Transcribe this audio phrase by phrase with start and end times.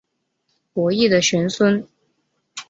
[0.73, 1.87] 伯益的玄孙。